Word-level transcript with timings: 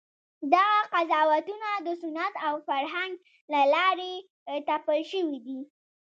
دغه 0.53 0.77
قضاوتونه 0.93 1.69
د 1.85 1.87
سنت 2.01 2.33
او 2.47 2.55
فرهنګ 2.67 3.13
له 3.53 3.61
لارې 3.73 4.13
تپل 4.67 4.99
شوي 5.11 5.37
دي. 5.45 5.59